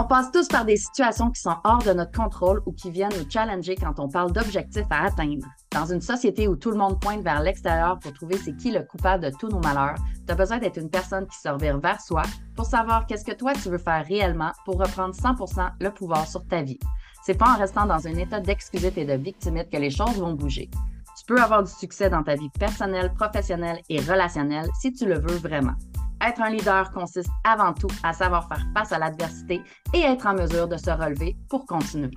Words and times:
On 0.00 0.04
passe 0.04 0.30
tous 0.30 0.46
par 0.46 0.64
des 0.64 0.76
situations 0.76 1.28
qui 1.32 1.40
sont 1.40 1.56
hors 1.64 1.82
de 1.82 1.92
notre 1.92 2.12
contrôle 2.12 2.62
ou 2.66 2.72
qui 2.72 2.88
viennent 2.88 3.10
nous 3.18 3.28
challenger 3.28 3.74
quand 3.74 3.98
on 3.98 4.08
parle 4.08 4.30
d'objectifs 4.30 4.86
à 4.90 5.06
atteindre. 5.06 5.44
Dans 5.72 5.86
une 5.86 6.00
société 6.00 6.46
où 6.46 6.54
tout 6.54 6.70
le 6.70 6.76
monde 6.76 7.00
pointe 7.00 7.24
vers 7.24 7.42
l'extérieur 7.42 7.98
pour 7.98 8.12
trouver 8.12 8.36
c'est 8.36 8.56
qui 8.56 8.70
le 8.70 8.84
coupable 8.84 9.24
de 9.24 9.36
tous 9.36 9.48
nos 9.48 9.58
malheurs, 9.58 9.96
tu 10.24 10.32
as 10.32 10.36
besoin 10.36 10.58
d'être 10.58 10.78
une 10.78 10.88
personne 10.88 11.26
qui 11.26 11.36
se 11.36 11.48
revire 11.48 11.80
vers 11.80 12.00
soi 12.00 12.22
pour 12.54 12.66
savoir 12.66 13.06
qu'est-ce 13.06 13.24
que 13.24 13.34
toi 13.34 13.54
tu 13.54 13.70
veux 13.70 13.78
faire 13.78 14.06
réellement 14.06 14.52
pour 14.64 14.78
reprendre 14.78 15.16
100% 15.16 15.68
le 15.80 15.90
pouvoir 15.90 16.28
sur 16.28 16.46
ta 16.46 16.62
vie. 16.62 16.78
C'est 17.24 17.36
pas 17.36 17.56
en 17.56 17.58
restant 17.58 17.84
dans 17.84 18.06
un 18.06 18.14
état 18.14 18.38
d'excusite 18.38 18.98
et 18.98 19.04
de 19.04 19.14
victimite 19.14 19.68
que 19.68 19.78
les 19.78 19.90
choses 19.90 20.20
vont 20.20 20.34
bouger. 20.34 20.70
Tu 21.18 21.24
peux 21.26 21.42
avoir 21.42 21.64
du 21.64 21.72
succès 21.72 22.08
dans 22.08 22.22
ta 22.22 22.36
vie 22.36 22.50
personnelle, 22.50 23.12
professionnelle 23.14 23.80
et 23.88 23.98
relationnelle 23.98 24.68
si 24.80 24.92
tu 24.92 25.06
le 25.06 25.18
veux 25.18 25.38
vraiment. 25.38 25.74
Être 26.20 26.42
un 26.42 26.50
leader 26.50 26.90
consiste 26.92 27.30
avant 27.44 27.72
tout 27.72 27.90
à 28.02 28.12
savoir 28.12 28.48
faire 28.48 28.64
face 28.74 28.92
à 28.92 28.98
l'adversité 28.98 29.62
et 29.94 30.00
être 30.00 30.26
en 30.26 30.34
mesure 30.34 30.68
de 30.68 30.76
se 30.76 30.90
relever 30.90 31.36
pour 31.48 31.64
continuer. 31.66 32.10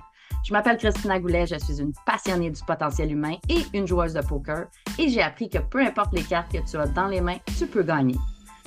Je 0.44 0.52
m'appelle 0.52 0.76
Christina 0.76 1.20
Goulet, 1.20 1.46
je 1.46 1.56
suis 1.56 1.80
une 1.80 1.92
passionnée 2.04 2.50
du 2.50 2.60
potentiel 2.64 3.12
humain 3.12 3.36
et 3.48 3.64
une 3.74 3.86
joueuse 3.86 4.14
de 4.14 4.22
poker 4.22 4.66
et 4.98 5.08
j'ai 5.08 5.22
appris 5.22 5.48
que 5.48 5.58
peu 5.58 5.80
importe 5.80 6.12
les 6.14 6.22
cartes 6.22 6.50
que 6.50 6.68
tu 6.68 6.76
as 6.76 6.86
dans 6.88 7.06
les 7.06 7.20
mains, 7.20 7.38
tu 7.56 7.66
peux 7.66 7.84
gagner. 7.84 8.16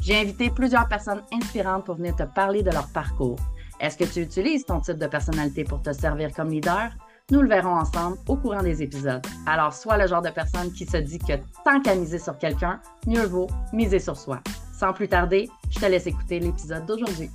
J'ai 0.01 0.21
invité 0.21 0.49
plusieurs 0.49 0.87
personnes 0.87 1.23
inspirantes 1.33 1.85
pour 1.85 1.95
venir 1.95 2.15
te 2.15 2.23
parler 2.23 2.63
de 2.63 2.71
leur 2.71 2.87
parcours. 2.93 3.39
Est-ce 3.79 3.97
que 3.97 4.05
tu 4.05 4.21
utilises 4.21 4.65
ton 4.65 4.79
type 4.79 4.97
de 4.97 5.07
personnalité 5.07 5.65
pour 5.65 5.81
te 5.81 5.91
servir 5.91 6.31
comme 6.33 6.49
leader? 6.49 6.91
Nous 7.31 7.41
le 7.41 7.49
verrons 7.49 7.75
ensemble 7.75 8.17
au 8.27 8.37
courant 8.37 8.61
des 8.61 8.83
épisodes. 8.83 9.25
Alors, 9.47 9.73
sois 9.73 9.97
le 9.97 10.07
genre 10.07 10.21
de 10.21 10.29
personne 10.29 10.71
qui 10.71 10.85
se 10.85 10.97
dit 10.97 11.17
que 11.17 11.33
tant 11.65 11.81
qu'à 11.81 11.95
miser 11.95 12.19
sur 12.19 12.37
quelqu'un, 12.37 12.79
mieux 13.07 13.25
vaut 13.25 13.47
miser 13.73 13.99
sur 13.99 14.15
soi. 14.15 14.39
Sans 14.77 14.91
plus 14.91 15.07
tarder, 15.07 15.49
je 15.69 15.79
te 15.79 15.85
laisse 15.85 16.05
écouter 16.05 16.37
l'épisode 16.37 16.85
d'aujourd'hui. 16.85 17.29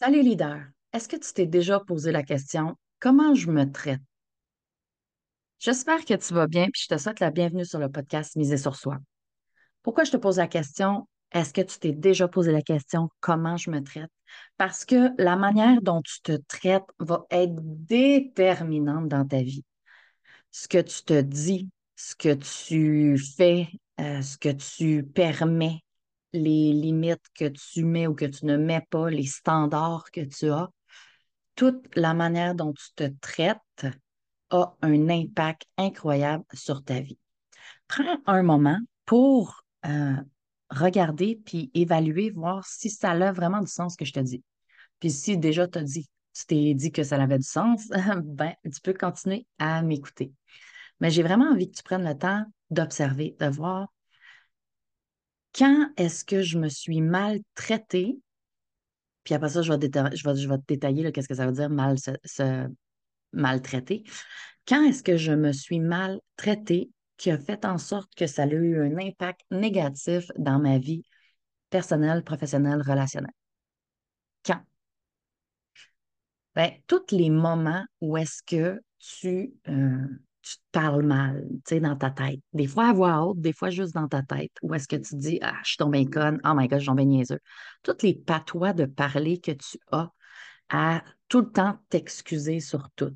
Salut 0.00 0.22
leader, 0.22 0.62
est-ce 0.94 1.08
que 1.08 1.16
tu 1.16 1.30
t'es 1.34 1.44
déjà 1.44 1.78
posé 1.80 2.10
la 2.10 2.22
question 2.22 2.74
comment 3.00 3.34
je 3.34 3.50
me 3.50 3.70
traite? 3.70 4.00
J'espère 5.58 6.06
que 6.06 6.14
tu 6.14 6.32
vas 6.32 6.46
bien 6.46 6.64
et 6.64 6.70
je 6.74 6.86
te 6.86 6.96
souhaite 6.96 7.20
la 7.20 7.30
bienvenue 7.30 7.66
sur 7.66 7.78
le 7.78 7.90
podcast 7.90 8.34
Miser 8.36 8.56
sur 8.56 8.76
soi. 8.76 8.96
Pourquoi 9.82 10.04
je 10.04 10.12
te 10.12 10.16
pose 10.16 10.38
la 10.38 10.48
question? 10.48 11.06
Est-ce 11.32 11.52
que 11.52 11.60
tu 11.60 11.78
t'es 11.78 11.92
déjà 11.92 12.28
posé 12.28 12.50
la 12.50 12.62
question 12.62 13.10
comment 13.20 13.58
je 13.58 13.70
me 13.70 13.82
traite? 13.82 14.10
Parce 14.56 14.86
que 14.86 15.10
la 15.22 15.36
manière 15.36 15.82
dont 15.82 16.00
tu 16.00 16.22
te 16.22 16.32
traites 16.48 16.86
va 16.98 17.26
être 17.30 17.56
déterminante 17.58 19.08
dans 19.08 19.26
ta 19.26 19.42
vie 19.42 19.62
ce 20.56 20.68
que 20.68 20.78
tu 20.78 21.02
te 21.02 21.20
dis, 21.20 21.68
ce 21.96 22.14
que 22.14 22.32
tu 22.32 23.18
fais, 23.18 23.68
euh, 24.00 24.22
ce 24.22 24.38
que 24.38 24.48
tu 24.48 25.04
permets, 25.04 25.84
les 26.32 26.72
limites 26.72 27.28
que 27.34 27.44
tu 27.44 27.84
mets 27.84 28.06
ou 28.06 28.14
que 28.14 28.24
tu 28.24 28.46
ne 28.46 28.56
mets 28.56 28.80
pas, 28.88 29.10
les 29.10 29.26
standards 29.26 30.10
que 30.10 30.22
tu 30.22 30.48
as, 30.48 30.70
toute 31.56 31.94
la 31.94 32.14
manière 32.14 32.54
dont 32.54 32.72
tu 32.72 32.86
te 32.94 33.04
traites 33.20 33.86
a 34.48 34.74
un 34.80 35.10
impact 35.10 35.66
incroyable 35.76 36.44
sur 36.54 36.82
ta 36.82 37.00
vie. 37.00 37.18
Prends 37.86 38.16
un 38.24 38.42
moment 38.42 38.78
pour 39.04 39.62
euh, 39.84 40.16
regarder 40.70 41.38
puis 41.44 41.70
évaluer, 41.74 42.30
voir 42.30 42.66
si 42.66 42.88
ça 42.88 43.10
a 43.10 43.32
vraiment 43.32 43.60
du 43.60 43.70
sens 43.70 43.92
ce 43.92 43.98
que 43.98 44.06
je 44.06 44.14
te 44.14 44.20
dis. 44.20 44.42
Puis 45.00 45.10
si 45.10 45.36
déjà 45.36 45.68
tu 45.68 45.78
as 45.78 45.82
dit, 45.82 46.08
tu 46.36 46.46
t'es 46.46 46.74
dit 46.74 46.92
que 46.92 47.02
ça 47.02 47.20
avait 47.22 47.38
du 47.38 47.46
sens, 47.46 47.88
ben, 48.24 48.54
tu 48.64 48.80
peux 48.82 48.94
continuer 48.94 49.46
à 49.58 49.82
m'écouter. 49.82 50.32
Mais 51.00 51.10
j'ai 51.10 51.22
vraiment 51.22 51.50
envie 51.50 51.70
que 51.70 51.76
tu 51.76 51.82
prennes 51.82 52.06
le 52.06 52.16
temps 52.16 52.44
d'observer, 52.70 53.36
de 53.40 53.46
voir 53.46 53.88
quand 55.56 55.88
est-ce 55.96 56.24
que 56.24 56.42
je 56.42 56.58
me 56.58 56.68
suis 56.68 57.00
maltraitée, 57.00 58.18
puis 59.24 59.34
après 59.34 59.48
ça, 59.48 59.62
je 59.62 59.72
vais, 59.72 59.78
je 60.14 60.28
vais, 60.28 60.36
je 60.36 60.48
vais 60.48 60.58
te 60.58 60.64
détailler 60.68 61.10
qu'est-ce 61.12 61.28
que 61.28 61.34
ça 61.34 61.46
veut 61.46 61.52
dire 61.52 61.70
mal 61.70 61.96
se, 61.98 62.68
maltraiter. 63.32 64.04
Quand 64.68 64.82
est-ce 64.84 65.02
que 65.02 65.16
je 65.16 65.32
me 65.32 65.52
suis 65.52 65.80
maltraitée 65.80 66.90
qui 67.16 67.30
a 67.30 67.38
fait 67.38 67.64
en 67.64 67.78
sorte 67.78 68.14
que 68.14 68.26
ça 68.26 68.42
a 68.42 68.46
eu 68.46 68.80
un 68.80 68.98
impact 68.98 69.40
négatif 69.50 70.30
dans 70.38 70.58
ma 70.58 70.78
vie 70.78 71.04
personnelle, 71.70 72.22
professionnelle, 72.24 72.82
relationnelle? 72.82 73.32
Quand? 74.44 74.62
Bien, 76.56 76.72
tous 76.86 77.10
les 77.10 77.28
moments 77.28 77.84
où 78.00 78.16
est-ce 78.16 78.42
que 78.42 78.80
tu, 78.98 79.52
euh, 79.68 80.06
tu 80.40 80.56
te 80.56 80.62
parles 80.72 81.04
mal, 81.04 81.44
tu 81.66 81.74
sais, 81.74 81.80
dans 81.80 81.96
ta 81.96 82.10
tête. 82.10 82.40
Des 82.54 82.66
fois 82.66 82.88
à 82.88 82.92
voix 82.94 83.26
haute, 83.26 83.40
des 83.40 83.52
fois 83.52 83.68
juste 83.68 83.92
dans 83.92 84.08
ta 84.08 84.22
tête. 84.22 84.52
Ou 84.62 84.72
est-ce 84.74 84.88
que 84.88 84.96
tu 84.96 85.16
dis, 85.16 85.38
ah, 85.42 85.54
je 85.62 85.68
suis 85.70 85.76
tombée 85.76 86.06
conne, 86.06 86.40
oh 86.44 86.54
my 86.54 86.66
god, 86.66 86.78
je 86.78 86.84
suis 86.84 86.88
tombée 86.88 87.04
niaiseux. 87.04 87.40
Toutes 87.82 88.02
les 88.02 88.14
patois 88.14 88.72
de 88.72 88.86
parler 88.86 89.38
que 89.38 89.52
tu 89.52 89.78
as 89.92 90.10
à 90.70 91.04
tout 91.28 91.42
le 91.42 91.52
temps 91.52 91.78
t'excuser 91.90 92.60
sur 92.60 92.88
tout 92.96 93.14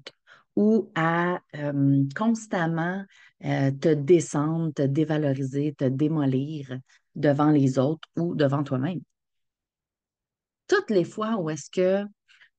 ou 0.57 0.93
à 0.95 1.41
euh, 1.57 2.05
constamment 2.15 3.05
euh, 3.45 3.71
te 3.71 3.95
descendre, 3.95 4.72
te 4.75 4.83
dévaloriser, 4.83 5.75
te 5.75 5.84
démolir 5.84 6.78
devant 7.15 7.51
les 7.51 7.78
autres 7.78 8.07
ou 8.17 8.34
devant 8.34 8.65
toi-même. 8.65 9.01
Toutes 10.69 10.91
les 10.91 11.05
fois 11.05 11.37
où 11.39 11.49
est-ce 11.49 11.71
que 11.71 12.07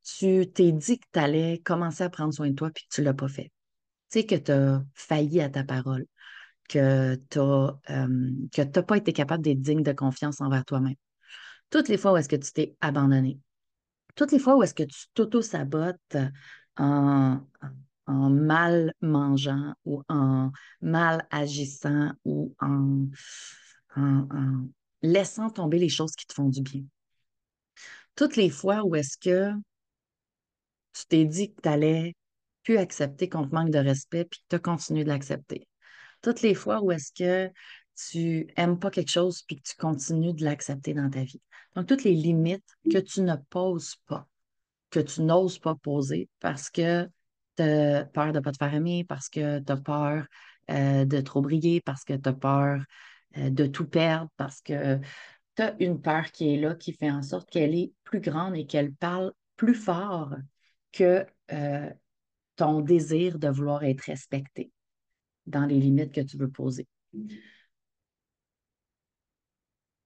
tu 0.03 0.47
t'es 0.51 0.71
dit 0.71 0.99
que 0.99 1.05
tu 1.13 1.19
allais 1.19 1.61
commencer 1.63 2.03
à 2.03 2.09
prendre 2.09 2.33
soin 2.33 2.49
de 2.49 2.55
toi 2.55 2.69
puis 2.71 2.85
que 2.85 2.95
tu 2.95 3.01
ne 3.01 3.05
l'as 3.05 3.13
pas 3.13 3.27
fait 3.27 3.51
sais, 4.11 4.25
que 4.25 4.35
tu 4.35 4.51
as 4.51 4.83
failli 4.93 5.41
à 5.41 5.49
ta 5.49 5.63
parole, 5.63 6.05
que 6.69 7.15
tu 7.29 7.39
n'as 7.39 8.83
pas 8.83 8.97
été 8.97 9.13
capable 9.13 9.43
d'être 9.43 9.61
digne 9.61 9.83
de 9.83 9.93
confiance 9.93 10.41
envers 10.41 10.65
toi-même. 10.65 10.95
Toutes 11.69 11.87
les 11.87 11.97
fois 11.97 12.13
où 12.13 12.17
est-ce 12.17 12.29
que 12.29 12.35
tu 12.35 12.51
t'es 12.51 12.75
abandonné, 12.81 13.39
toutes 14.15 14.31
les 14.31 14.39
fois 14.39 14.57
où 14.57 14.63
est-ce 14.63 14.73
que 14.73 14.83
tu 14.83 15.05
t'auto-sabotes 15.13 16.17
en, 16.77 17.39
en 18.07 18.29
mal 18.29 18.93
mangeant 19.01 19.73
ou 19.85 20.03
en 20.09 20.51
mal 20.81 21.25
agissant 21.31 22.11
ou 22.25 22.53
en, 22.59 23.07
en, 23.95 24.67
laissant 25.01 25.49
tomber 25.49 25.79
les 25.79 25.89
choses 25.89 26.15
qui 26.15 26.27
te 26.27 26.33
font 26.33 26.49
du 26.49 26.61
bien. 26.61 26.83
Toutes 28.15 28.35
les 28.35 28.49
fois 28.49 28.83
où 28.83 28.95
est-ce 28.95 29.17
que 29.17 29.53
tu 30.93 31.05
t'es 31.07 31.25
dit 31.25 31.53
que 31.53 31.61
tu 31.61 31.69
allais 31.69 32.15
pu 32.63 32.77
accepter 32.77 33.29
qu'on 33.29 33.47
te 33.47 33.55
manque 33.55 33.71
de 33.71 33.79
respect, 33.79 34.25
puis 34.25 34.43
tu 34.49 34.59
continues 34.59 35.03
de 35.03 35.09
l'accepter. 35.09 35.67
Toutes 36.21 36.41
les 36.41 36.53
fois 36.53 36.81
où 36.81 36.91
est-ce 36.91 37.11
que 37.11 37.51
tu 37.95 38.47
n'aimes 38.57 38.79
pas 38.79 38.91
quelque 38.91 39.11
chose, 39.11 39.43
puis 39.43 39.57
que 39.57 39.69
tu 39.69 39.75
continues 39.75 40.33
de 40.33 40.43
l'accepter 40.43 40.93
dans 40.93 41.09
ta 41.09 41.23
vie. 41.23 41.41
Donc, 41.75 41.87
toutes 41.87 42.03
les 42.03 42.13
limites 42.13 42.65
que 42.91 42.97
tu 42.97 43.21
ne 43.21 43.35
poses 43.49 43.95
pas, 44.07 44.27
que 44.89 44.99
tu 44.99 45.21
n'oses 45.21 45.59
pas 45.59 45.75
poser 45.75 46.29
parce 46.39 46.69
que 46.69 47.09
tu 47.57 47.63
as 47.63 48.05
peur 48.05 48.31
de 48.33 48.39
ne 48.39 48.43
pas 48.43 48.51
te 48.51 48.57
faire 48.57 48.73
aimer, 48.73 49.03
parce 49.03 49.29
que 49.29 49.59
tu 49.59 49.71
as 49.71 49.77
peur 49.77 50.25
euh, 50.69 51.05
de 51.05 51.21
trop 51.21 51.41
briller, 51.41 51.81
parce 51.81 52.03
que 52.03 52.13
tu 52.13 52.29
as 52.29 52.33
peur 52.33 52.83
euh, 53.37 53.49
de 53.49 53.65
tout 53.65 53.87
perdre, 53.87 54.29
parce 54.37 54.61
que 54.61 54.97
tu 55.55 55.61
as 55.61 55.75
une 55.79 56.01
peur 56.01 56.31
qui 56.31 56.53
est 56.53 56.57
là, 56.57 56.75
qui 56.75 56.93
fait 56.93 57.11
en 57.11 57.23
sorte 57.23 57.49
qu'elle 57.49 57.75
est 57.75 57.93
plus 58.03 58.21
grande 58.21 58.55
et 58.55 58.65
qu'elle 58.65 58.93
parle 58.93 59.31
plus 59.55 59.75
fort 59.75 60.35
que 60.91 61.25
euh, 61.51 61.89
ton 62.55 62.81
désir 62.81 63.39
de 63.39 63.47
vouloir 63.47 63.83
être 63.83 64.01
respecté 64.01 64.71
dans 65.45 65.65
les 65.65 65.79
limites 65.79 66.13
que 66.13 66.21
tu 66.21 66.37
veux 66.37 66.49
poser. 66.49 66.87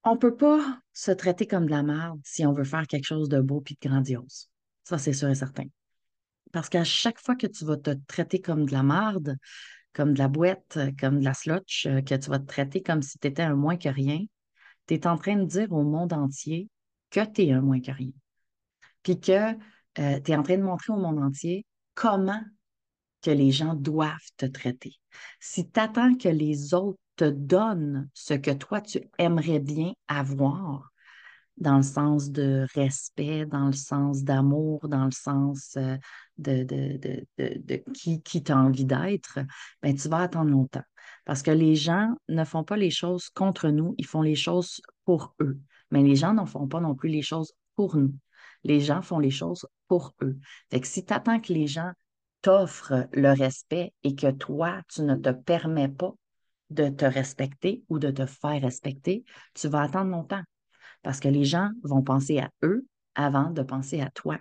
On 0.03 0.13
ne 0.13 0.19
peut 0.19 0.35
pas 0.35 0.81
se 0.93 1.11
traiter 1.11 1.47
comme 1.47 1.65
de 1.65 1.71
la 1.71 1.83
merde 1.83 2.19
si 2.23 2.45
on 2.45 2.53
veut 2.53 2.63
faire 2.63 2.85
quelque 2.87 3.05
chose 3.05 3.27
de 3.27 3.41
beau 3.41 3.63
et 3.69 3.73
de 3.73 3.89
grandiose. 3.89 4.49
Ça, 4.83 4.97
c'est 4.97 5.13
sûr 5.13 5.29
et 5.29 5.35
certain. 5.35 5.65
Parce 6.51 6.69
qu'à 6.69 6.83
chaque 6.83 7.19
fois 7.19 7.35
que 7.35 7.47
tu 7.47 7.65
vas 7.65 7.77
te 7.77 7.89
traiter 8.07 8.39
comme 8.39 8.65
de 8.65 8.71
la 8.71 8.83
merde, 8.83 9.37
comme 9.93 10.13
de 10.13 10.19
la 10.19 10.27
boîte, 10.27 10.77
comme 10.99 11.19
de 11.19 11.25
la 11.25 11.33
slotch, 11.33 11.87
euh, 11.87 12.01
que 12.01 12.15
tu 12.15 12.29
vas 12.29 12.39
te 12.39 12.45
traiter 12.45 12.81
comme 12.83 13.01
si 13.01 13.17
tu 13.17 13.27
étais 13.27 13.41
un 13.41 13.55
moins 13.55 13.77
que 13.77 13.89
rien, 13.89 14.19
tu 14.87 14.93
es 14.93 15.07
en 15.07 15.17
train 15.17 15.37
de 15.37 15.45
dire 15.45 15.71
au 15.71 15.83
monde 15.83 16.13
entier 16.13 16.69
que 17.09 17.25
tu 17.25 17.43
es 17.43 17.51
un 17.51 17.61
moins 17.61 17.81
que 17.81 17.91
rien. 17.91 18.11
Puis 19.03 19.19
que 19.19 19.53
euh, 19.99 20.19
tu 20.19 20.31
es 20.31 20.35
en 20.35 20.43
train 20.43 20.57
de 20.57 20.63
montrer 20.63 20.93
au 20.93 20.97
monde 20.97 21.19
entier 21.19 21.65
comment 21.93 22.41
que 23.21 23.31
les 23.31 23.51
gens 23.51 23.73
doivent 23.73 24.31
te 24.37 24.45
traiter. 24.45 24.93
Si 25.39 25.69
tu 25.69 25.79
attends 25.79 26.15
que 26.15 26.29
les 26.29 26.73
autres 26.73 26.99
te 27.15 27.25
donnent 27.25 28.09
ce 28.13 28.33
que 28.33 28.51
toi, 28.51 28.81
tu 28.81 28.99
aimerais 29.17 29.59
bien 29.59 29.93
avoir, 30.07 30.91
dans 31.57 31.77
le 31.77 31.83
sens 31.83 32.31
de 32.31 32.67
respect, 32.75 33.45
dans 33.45 33.67
le 33.67 33.73
sens 33.73 34.23
d'amour, 34.23 34.87
dans 34.89 35.05
le 35.05 35.11
sens 35.11 35.75
euh, 35.77 35.97
de, 36.37 37.23
qui, 37.93 38.21
qui 38.21 38.43
tu 38.43 38.51
as 38.51 38.57
envie 38.57 38.85
d'être, 38.85 39.39
ben, 39.81 39.95
tu 39.95 40.09
vas 40.09 40.19
attendre 40.19 40.51
longtemps. 40.51 40.83
Parce 41.23 41.41
que 41.41 41.51
les 41.51 41.75
gens 41.75 42.15
ne 42.27 42.43
font 42.43 42.63
pas 42.63 42.77
les 42.77 42.91
choses 42.91 43.29
contre 43.29 43.69
nous, 43.69 43.95
ils 43.97 44.05
font 44.05 44.21
les 44.21 44.35
choses 44.35 44.81
pour 45.05 45.33
eux. 45.41 45.59
Mais 45.91 46.03
les 46.03 46.15
gens 46.15 46.33
ne 46.33 46.45
font 46.45 46.67
pas 46.67 46.81
non 46.81 46.95
plus 46.95 47.09
les 47.09 47.21
choses 47.21 47.53
pour 47.75 47.95
nous. 47.95 48.13
Les 48.63 48.79
gens 48.79 49.01
font 49.01 49.19
les 49.19 49.31
choses 49.31 49.65
pour 49.87 50.15
eux. 50.21 50.37
Si 50.83 51.05
tu 51.05 51.13
attends 51.13 51.39
que 51.39 51.53
les 51.53 51.67
gens 51.67 51.91
t'offrent 52.41 53.07
le 53.13 53.31
respect 53.31 53.93
et 54.03 54.15
que 54.15 54.31
toi, 54.31 54.81
tu 54.87 55.01
ne 55.01 55.15
te 55.15 55.29
permets 55.29 55.89
pas 55.89 56.13
de 56.69 56.89
te 56.89 57.05
respecter 57.05 57.83
ou 57.89 57.99
de 57.99 58.11
te 58.11 58.25
faire 58.25 58.61
respecter, 58.61 59.23
tu 59.53 59.67
vas 59.67 59.83
attendre 59.83 60.11
longtemps 60.11 60.43
parce 61.03 61.19
que 61.19 61.27
les 61.27 61.45
gens 61.45 61.69
vont 61.83 62.01
penser 62.01 62.39
à 62.39 62.49
eux 62.63 62.85
avant 63.13 63.51
de 63.51 63.61
penser 63.61 64.01
à 64.01 64.09
toi. 64.11 64.37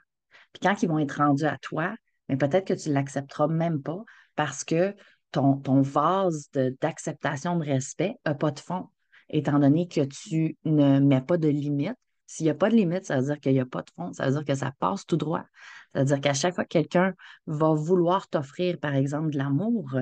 Puis 0.53 0.61
quand 0.63 0.83
ils 0.83 0.89
vont 0.89 0.99
être 0.99 1.19
rendus 1.19 1.45
à 1.45 1.59
toi, 1.59 1.95
mais 2.29 2.37
peut-être 2.37 2.67
que 2.67 2.75
tu 2.75 2.89
ne 2.89 2.95
l'accepteras 2.95 3.49
même 3.49 3.83
pas 3.83 4.03
parce 4.35 4.65
que 4.65 4.95
ton, 5.31 5.57
ton 5.57 5.83
vase 5.83 6.49
d'acceptation, 6.81 7.59
de, 7.59 7.65
respect 7.65 8.15
n'a 8.25 8.35
pas 8.35 8.51
de 8.51 8.61
fond, 8.61 8.89
étant 9.29 9.59
donné 9.59 9.89
que 9.89 10.03
tu 10.03 10.57
ne 10.65 11.01
mets 11.01 11.21
pas 11.21 11.37
de 11.37 11.49
limite. 11.49 11.97
S'il 12.27 12.45
n'y 12.45 12.51
a 12.51 12.55
pas 12.55 12.71
de 12.71 12.77
limite, 12.77 13.05
ça 13.05 13.19
veut 13.19 13.27
dire 13.27 13.41
qu'il 13.41 13.53
n'y 13.53 13.61
a 13.61 13.67
pas 13.67 13.83
de 13.83 13.91
fond, 13.95 14.13
ça 14.13 14.27
veut 14.27 14.33
dire 14.33 14.45
que 14.45 14.55
ça 14.55 14.73
passe 14.79 15.07
tout 15.07 15.17
droit. 15.17 15.45
Ça 15.93 16.01
veut 16.01 16.05
dire 16.07 16.21
qu'à 16.21 16.35
chaque 16.35 16.55
fois 16.55 16.65
que 16.65 16.71
quelqu'un 16.71 17.15
va 17.47 17.73
vouloir 17.75 18.29
t'offrir, 18.29 18.79
par 18.79 18.95
exemple, 18.95 19.31
de 19.31 19.39
l'amour, 19.39 19.97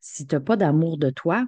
si 0.00 0.26
tu 0.26 0.34
n'as 0.34 0.40
pas 0.40 0.56
d'amour 0.56 0.98
de 0.98 1.10
toi, 1.10 1.46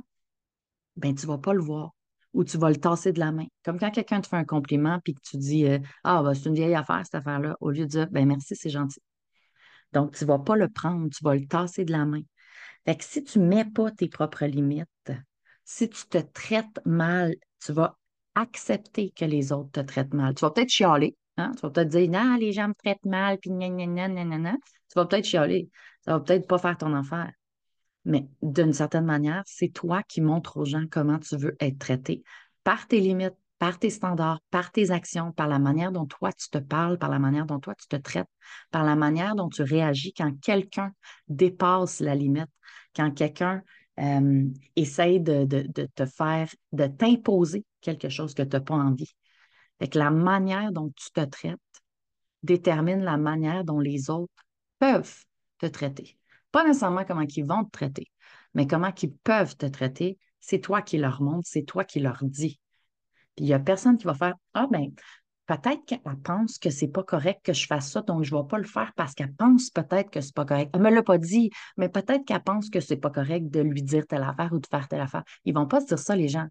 ben, 0.97 1.15
tu 1.15 1.27
ne 1.27 1.33
vas 1.33 1.39
pas 1.39 1.55
le 1.55 1.63
voir 1.63 1.95
ou 2.35 2.45
tu 2.45 2.59
vas 2.59 2.71
le 2.71 2.77
tasser 2.77 3.13
de 3.13 3.21
la 3.21 3.33
main. 3.33 3.47
Comme 3.65 3.79
quand 3.79 3.91
quelqu'un 3.91 4.21
te 4.21 4.29
fait 4.29 4.37
un 4.37 4.45
compliment 4.45 5.01
puis 5.03 5.15
que 5.15 5.21
tu 5.23 5.37
dis 5.39 5.67
euh, 5.67 5.79
Ah, 6.05 6.23
ben, 6.23 6.35
c'est 6.35 6.49
une 6.49 6.55
vieille 6.55 6.75
affaire, 6.75 7.01
cette 7.05 7.15
affaire-là, 7.15 7.57
au 7.61 7.71
lieu 7.71 7.85
de 7.85 7.91
dire 7.91 8.09
ben 8.11 8.27
merci, 8.27 8.55
c'est 8.57 8.71
gentil. 8.71 9.01
Donc, 9.93 10.15
tu 10.15 10.25
ne 10.25 10.29
vas 10.29 10.39
pas 10.39 10.57
le 10.57 10.69
prendre, 10.69 11.09
tu 11.11 11.25
vas 11.25 11.35
le 11.35 11.47
tasser 11.47 11.85
de 11.85 11.93
la 11.93 12.05
main. 12.05 12.23
Fait 12.85 12.97
que 12.97 13.05
si 13.05 13.25
tu 13.25 13.39
ne 13.39 13.47
mets 13.47 13.65
pas 13.65 13.91
tes 13.91 14.09
propres 14.09 14.45
limites, 14.47 15.13
si 15.65 15.89
tu 15.89 16.07
te 16.09 16.19
traites 16.19 16.81
mal, 16.85 17.35
tu 17.65 17.73
vas 17.73 17.99
accepter 18.39 19.11
que 19.11 19.25
les 19.25 19.53
autres 19.53 19.71
te 19.73 19.81
traitent 19.81 20.15
mal. 20.15 20.35
Tu 20.35 20.45
vas 20.45 20.51
peut-être 20.51 20.71
chialer, 20.71 21.17
hein? 21.37 21.53
tu 21.57 21.63
vas 21.63 21.71
peut-être 21.71 21.89
dire 21.89 22.11
Non, 22.11 22.37
les 22.37 22.53
gens 22.53 22.69
me 22.69 22.75
traitent 22.75 23.05
mal, 23.05 23.39
puis 23.39 23.51
Tu 23.51 24.95
vas 24.95 25.07
peut-être 25.07 25.25
chialer. 25.25 25.69
Ça 26.05 26.13
va 26.13 26.21
peut-être 26.21 26.47
pas 26.47 26.59
faire 26.59 26.77
ton 26.77 26.95
affaire. 26.95 27.33
Mais 28.05 28.29
d'une 28.43 28.73
certaine 28.73 29.05
manière, 29.05 29.43
c'est 29.47 29.69
toi 29.69 30.03
qui 30.03 30.21
montres 30.21 30.57
aux 30.57 30.65
gens 30.65 30.85
comment 30.91 31.19
tu 31.19 31.37
veux 31.37 31.57
être 31.61 31.79
traité 31.79 32.23
par 32.65 32.87
tes 32.87 33.01
limites, 33.01 33.35
par 33.59 33.79
tes 33.79 33.91
standards, 33.91 34.41
par 34.51 34.71
tes 34.71 34.91
actions, 34.91 35.33
par 35.33 35.49
la 35.49 35.59
manière 35.59 35.91
dont 35.91 36.07
toi 36.07 36.33
tu 36.33 36.49
te 36.49 36.59
parles, 36.59 36.99
par 36.99 37.11
la 37.11 37.19
manière 37.19 37.45
dont 37.45 37.59
toi 37.59 37.75
tu 37.75 37.89
te 37.89 37.97
traites, 37.97 38.29
par 38.71 38.85
la 38.85 38.95
manière 38.95 39.35
dont 39.35 39.49
tu 39.49 39.63
réagis 39.63 40.13
quand 40.13 40.33
quelqu'un 40.41 40.93
dépasse 41.29 42.01
la 42.01 42.15
limite, 42.15 42.51
quand 42.95 43.11
quelqu'un 43.11 43.63
euh, 43.99 44.49
essaye 44.77 45.21
de, 45.21 45.45
te 45.45 46.07
faire, 46.07 46.49
de 46.73 46.87
t'imposer 46.87 47.65
quelque 47.81 48.09
chose 48.09 48.35
que 48.35 48.43
tu 48.43 48.57
n'as 48.57 48.61
pas 48.61 48.75
envie. 48.75 49.13
Que 49.81 49.99
la 49.99 50.11
manière 50.11 50.73
dont 50.73 50.93
tu 50.97 51.11
te 51.11 51.25
traites 51.25 51.59
détermine 52.43 53.03
la 53.03 53.17
manière 53.17 53.65
dont 53.65 53.81
les 53.81 54.11
autres 54.11 54.45
peuvent 54.79 55.25
te 55.59 55.67
traiter. 55.67 56.19
Pas 56.53 56.65
nécessairement 56.65 57.05
comment 57.05 57.27
ils 57.29 57.45
vont 57.45 57.65
te 57.65 57.71
traiter, 57.71 58.07
mais 58.55 58.67
comment 58.67 58.93
ils 59.03 59.13
peuvent 59.13 59.57
te 59.57 59.67
traiter, 59.67 60.19
c'est 60.41 60.61
toi 60.61 60.83
qui 60.83 60.99
leur 60.99 61.21
montre, 61.21 61.49
c'est 61.49 61.65
toi 61.65 61.85
qui 61.85 62.01
leur 62.01 62.19
dis. 62.23 62.61
Puis 63.37 63.45
il 63.45 63.49
n'y 63.49 63.55
a 63.55 63.59
personne 63.59 63.99
qui 63.99 64.05
va 64.05 64.15
faire 64.15 64.35
Ah 64.55 64.67
ben, 64.71 64.93
peut-être 65.49 65.85
qu'elle 65.87 66.01
pense 66.23 66.59
que 66.59 66.69
c'est 66.69 66.89
pas 66.89 67.03
correct 67.03 67.41
que 67.43 67.55
je 67.55 67.67
fasse 67.67 67.91
ça, 67.91 68.03
donc 68.03 68.23
je 68.23 68.35
ne 68.35 68.41
vais 68.41 68.47
pas 68.47 68.59
le 68.59 68.65
faire 68.65 68.93
parce 68.95 69.15
qu'elle 69.15 69.33
pense 69.33 69.71
peut-être 69.71 70.11
que 70.11 70.21
c'est 70.21 70.35
pas 70.35 70.45
correct. 70.45 70.71
Elle 70.75 70.83
ne 70.83 70.91
me 70.91 70.95
l'a 70.95 71.03
pas 71.03 71.17
dit, 71.17 71.51
mais 71.79 71.89
peut-être 71.89 72.25
qu'elle 72.27 72.43
pense 72.43 72.69
que 72.69 72.81
c'est 72.81 72.99
pas 72.99 73.11
correct 73.11 73.49
de 73.51 73.61
lui 73.61 73.83
dire 73.83 74.07
telle 74.07 74.23
affaire 74.23 74.53
ou 74.53 74.61
de 74.61 74.67
faire 74.67 74.87
telle 74.89 75.01
affaire. 75.01 75.25
Ils 75.47 75.55
vont 75.55 75.67
pas 75.67 75.81
se 75.81 75.87
dire 75.87 75.99
ça, 75.99 76.15
les 76.15 76.29
gens. 76.29 76.47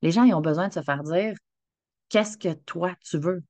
Les 0.00 0.12
gens, 0.12 0.22
ils 0.22 0.32
ont 0.32 0.40
besoin 0.40 0.68
de 0.68 0.72
se 0.72 0.82
faire 0.82 1.02
dire 1.02 1.34
qu'est-ce 2.08 2.38
que 2.38 2.52
toi 2.52 2.94
tu 3.04 3.18
veux? 3.18 3.42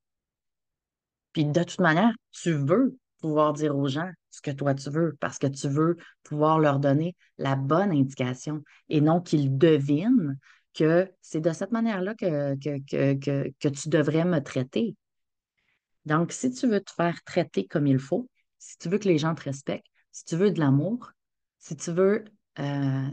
Puis 1.34 1.44
de 1.44 1.62
toute 1.62 1.80
manière, 1.80 2.12
tu 2.32 2.52
veux 2.52 2.96
pouvoir 3.20 3.52
dire 3.52 3.76
aux 3.76 3.88
gens 3.88 4.10
ce 4.30 4.40
que 4.40 4.50
toi 4.50 4.74
tu 4.74 4.88
veux, 4.88 5.14
parce 5.20 5.38
que 5.38 5.46
tu 5.46 5.68
veux 5.68 5.96
pouvoir 6.22 6.58
leur 6.58 6.78
donner 6.78 7.14
la 7.36 7.54
bonne 7.54 7.90
indication 7.90 8.62
et 8.88 9.02
non 9.02 9.20
qu'ils 9.20 9.58
devinent 9.58 10.38
que 10.76 11.10
c'est 11.22 11.40
de 11.40 11.52
cette 11.52 11.72
manière-là 11.72 12.14
que, 12.14 12.54
tu 12.54 13.88
devrais 13.88 14.24
me 14.24 14.40
traiter. 14.40 14.94
Donc, 16.04 16.32
si 16.32 16.50
tu 16.52 16.68
veux 16.68 16.80
te 16.80 16.92
faire 16.92 17.20
traiter 17.24 17.66
comme 17.66 17.86
il 17.86 17.98
faut, 17.98 18.28
si 18.58 18.76
tu 18.78 18.88
veux 18.88 18.98
que 18.98 19.08
les 19.08 19.18
gens 19.18 19.34
te 19.34 19.42
respectent, 19.42 19.86
si 20.12 20.24
tu 20.24 20.36
veux 20.36 20.50
de 20.50 20.60
l'amour, 20.60 21.10
si 21.58 21.76
tu 21.76 21.90
veux 21.92 22.24
euh, 22.58 23.10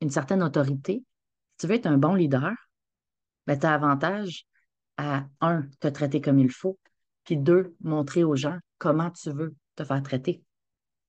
une 0.00 0.10
certaine 0.10 0.42
autorité, 0.42 1.04
si 1.52 1.56
tu 1.58 1.66
veux 1.66 1.74
être 1.74 1.86
un 1.86 1.98
bon 1.98 2.14
leader, 2.14 2.52
ben, 3.46 3.58
tu 3.58 3.66
as 3.66 3.74
avantage 3.74 4.46
à, 4.96 5.26
un, 5.40 5.62
te 5.80 5.88
traiter 5.88 6.20
comme 6.20 6.38
il 6.38 6.50
faut, 6.50 6.78
puis 7.24 7.36
deux, 7.36 7.76
montrer 7.80 8.24
aux 8.24 8.36
gens 8.36 8.58
comment 8.78 9.10
tu 9.10 9.30
veux 9.30 9.54
te 9.76 9.84
faire 9.84 10.02
traiter. 10.02 10.42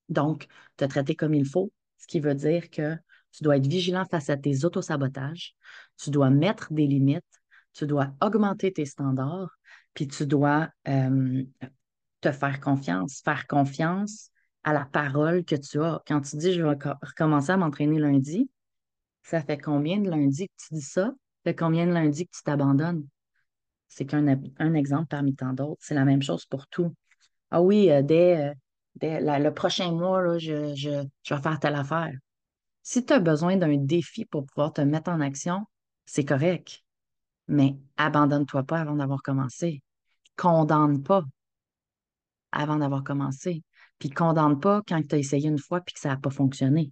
Donc, 0.08 0.46
te 0.76 0.84
traiter 0.84 1.16
comme 1.16 1.34
il 1.34 1.46
faut, 1.46 1.72
ce 1.96 2.06
qui 2.06 2.20
veut 2.20 2.34
dire 2.34 2.70
que 2.70 2.96
tu 3.32 3.44
dois 3.44 3.56
être 3.56 3.66
vigilant 3.66 4.04
face 4.04 4.30
à 4.30 4.36
tes 4.36 4.64
autosabotages, 4.64 5.54
tu 5.96 6.10
dois 6.10 6.30
mettre 6.30 6.72
des 6.72 6.86
limites, 6.86 7.24
tu 7.72 7.86
dois 7.86 8.12
augmenter 8.20 8.72
tes 8.72 8.84
standards, 8.84 9.58
puis 9.94 10.08
tu 10.08 10.26
dois 10.26 10.68
euh, 10.88 11.44
te 12.20 12.32
faire 12.32 12.60
confiance, 12.60 13.20
faire 13.24 13.46
confiance 13.46 14.30
à 14.64 14.72
la 14.72 14.84
parole 14.84 15.44
que 15.44 15.54
tu 15.54 15.82
as. 15.82 16.02
Quand 16.06 16.20
tu 16.20 16.36
dis 16.36 16.52
je 16.52 16.62
vais 16.62 16.76
recommencer 17.02 17.52
à 17.52 17.56
m'entraîner 17.56 17.98
lundi, 17.98 18.50
ça 19.22 19.40
fait 19.40 19.58
combien 19.58 19.98
de 19.98 20.10
lundis 20.10 20.48
que 20.48 20.54
tu 20.68 20.74
dis 20.74 20.82
ça? 20.82 21.06
Ça 21.06 21.50
fait 21.50 21.54
combien 21.54 21.86
de 21.86 21.92
lundis 21.92 22.26
que 22.26 22.36
tu 22.36 22.42
t'abandonnes? 22.42 23.06
C'est 23.88 24.04
qu'un 24.04 24.26
un 24.58 24.74
exemple 24.74 25.06
parmi 25.08 25.34
tant 25.34 25.52
d'autres. 25.52 25.80
C'est 25.80 25.94
la 25.94 26.04
même 26.04 26.22
chose 26.22 26.44
pour 26.46 26.66
tout. 26.66 26.94
Ah 27.50 27.62
oui, 27.62 27.90
euh, 27.90 28.02
dès, 28.02 28.54
euh, 29.02 29.38
le 29.38 29.50
prochain 29.50 29.92
mois, 29.92 30.38
je, 30.38 30.74
je, 30.74 30.90
vais 30.90 31.42
faire 31.42 31.58
telle 31.60 31.74
affaire. 31.74 32.12
Si 32.90 33.04
tu 33.04 33.12
as 33.12 33.20
besoin 33.20 33.58
d'un 33.58 33.76
défi 33.76 34.24
pour 34.24 34.46
pouvoir 34.46 34.72
te 34.72 34.80
mettre 34.80 35.10
en 35.10 35.20
action, 35.20 35.66
c'est 36.06 36.24
correct. 36.24 36.82
Mais 37.46 37.76
abandonne-toi 37.98 38.62
pas 38.62 38.80
avant 38.80 38.96
d'avoir 38.96 39.20
commencé. 39.20 39.82
Condamne 40.36 41.02
pas 41.02 41.22
avant 42.50 42.76
d'avoir 42.76 43.04
commencé. 43.04 43.62
Puis 43.98 44.08
condamne 44.08 44.58
pas 44.58 44.80
quand 44.88 45.06
tu 45.06 45.14
as 45.16 45.18
essayé 45.18 45.50
une 45.50 45.58
fois 45.58 45.82
puis 45.82 45.92
que 45.96 46.00
ça 46.00 46.08
n'a 46.08 46.16
pas 46.16 46.30
fonctionné. 46.30 46.90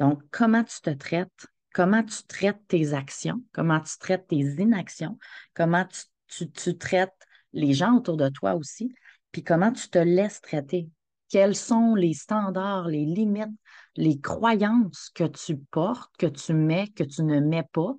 Donc, 0.00 0.20
comment 0.32 0.64
tu 0.64 0.80
te 0.80 0.90
traites? 0.90 1.46
Comment 1.72 2.02
tu 2.02 2.24
traites 2.24 2.66
tes 2.66 2.94
actions? 2.94 3.44
Comment 3.52 3.78
tu 3.78 3.96
traites 3.96 4.26
tes 4.26 4.40
inactions? 4.40 5.16
Comment 5.54 5.86
tu, 6.26 6.50
tu 6.50 6.76
traites 6.76 7.14
les 7.52 7.74
gens 7.74 7.98
autour 7.98 8.16
de 8.16 8.28
toi 8.28 8.56
aussi? 8.56 8.92
puis 9.30 9.44
comment 9.44 9.70
tu 9.70 9.88
te 9.88 9.98
laisses 9.98 10.40
traiter? 10.40 10.88
Quels 11.28 11.56
sont 11.56 11.94
les 11.94 12.14
standards, 12.14 12.88
les 12.88 13.04
limites, 13.04 13.56
les 13.96 14.20
croyances 14.20 15.10
que 15.14 15.24
tu 15.24 15.56
portes, 15.58 16.14
que 16.18 16.26
tu 16.26 16.54
mets, 16.54 16.88
que 16.88 17.04
tu 17.04 17.22
ne 17.22 17.40
mets 17.40 17.68
pas, 17.72 17.94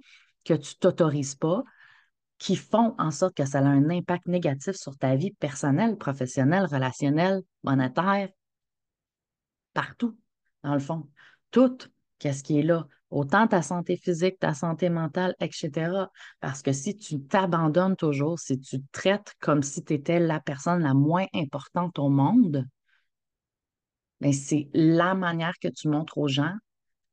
que 0.46 0.54
tu 0.54 0.76
t'autorises 0.78 1.36
pas, 1.36 1.64
qui 2.38 2.56
font 2.56 2.96
en 2.98 3.12
sorte 3.12 3.36
que 3.36 3.46
ça 3.46 3.60
a 3.60 3.64
un 3.64 3.90
impact 3.90 4.28
négatif 4.28 4.76
sur 4.76 4.98
ta 4.98 5.16
vie 5.16 5.32
personnelle, 5.32 5.98
professionnelle, 5.98 6.66
relationnelle, 6.66 7.42
monétaire, 7.64 8.30
partout, 9.74 10.18
dans 10.64 10.74
le 10.74 10.80
fond. 10.80 11.10
Tout, 11.52 11.78
qu'est-ce 12.20 12.44
qui 12.44 12.60
est 12.60 12.64
là? 12.64 12.88
autant 13.10 13.48
ta 13.48 13.62
santé 13.62 13.98
physique, 13.98 14.40
ta 14.40 14.54
santé 14.54 14.90
mentale, 14.90 15.36
etc. 15.40 16.10
Parce 16.40 16.62
que 16.62 16.72
si 16.72 16.96
tu 16.96 17.22
t'abandonnes 17.22 17.96
toujours, 17.96 18.40
si 18.40 18.60
tu 18.60 18.82
te 18.82 18.92
traites 18.92 19.34
comme 19.40 19.64
si 19.64 19.84
tu 19.84 19.94
étais 19.94 20.20
la 20.20 20.40
personne 20.40 20.82
la 20.82 20.94
moins 20.94 21.26
importante 21.34 22.00
au 22.00 22.10
monde, 22.10 22.66
c'est 24.32 24.70
la 24.74 25.14
manière 25.14 25.54
que 25.62 25.68
tu 25.68 25.88
montres 25.88 26.18
aux 26.18 26.28
gens 26.28 26.54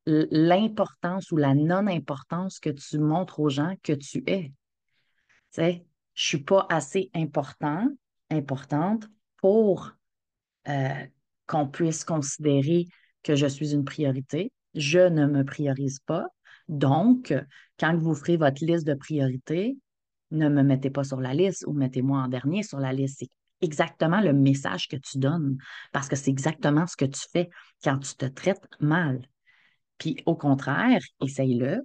l'importance 0.06 1.30
ou 1.32 1.36
la 1.36 1.54
non-importance 1.54 2.60
que 2.60 2.70
tu 2.70 2.98
montres 2.98 3.40
aux 3.40 3.48
gens 3.48 3.74
que 3.82 3.94
tu 3.94 4.22
es. 4.26 4.48
Tu 4.48 4.52
sais, 5.50 5.86
je 6.12 6.26
suis 6.26 6.42
pas 6.42 6.66
assez 6.68 7.10
important, 7.14 7.88
importante 8.30 9.08
pour 9.38 9.92
euh, 10.68 11.06
qu'on 11.46 11.68
puisse 11.68 12.04
considérer 12.04 12.86
que 13.22 13.34
je 13.34 13.46
suis 13.46 13.72
une 13.72 13.84
priorité 13.84 14.52
je 14.74 14.98
ne 14.98 15.26
me 15.26 15.44
priorise 15.44 16.00
pas. 16.00 16.26
Donc, 16.68 17.34
quand 17.78 17.96
vous 17.96 18.14
ferez 18.14 18.36
votre 18.36 18.64
liste 18.64 18.86
de 18.86 18.94
priorités, 18.94 19.76
ne 20.30 20.48
me 20.48 20.62
mettez 20.62 20.90
pas 20.90 21.04
sur 21.04 21.20
la 21.20 21.34
liste 21.34 21.64
ou 21.66 21.72
mettez-moi 21.72 22.18
en 22.18 22.28
dernier 22.28 22.62
sur 22.62 22.80
la 22.80 22.92
liste. 22.92 23.24
Exactement 23.64 24.20
le 24.20 24.32
message 24.32 24.88
que 24.88 24.96
tu 24.96 25.18
donnes 25.18 25.56
parce 25.92 26.08
que 26.08 26.16
c'est 26.16 26.30
exactement 26.30 26.86
ce 26.86 26.96
que 26.96 27.04
tu 27.04 27.22
fais 27.32 27.48
quand 27.82 27.98
tu 27.98 28.14
te 28.14 28.26
traites 28.26 28.66
mal. 28.80 29.26
Puis 29.98 30.16
au 30.26 30.36
contraire, 30.36 31.00
essaye-le, 31.20 31.80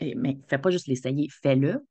mais 0.00 0.38
fais 0.48 0.58
pas 0.58 0.70
juste 0.70 0.86
l'essayer, 0.86 1.28
fais-le 1.42 1.84